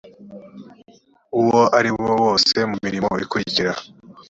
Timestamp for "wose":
2.23-2.55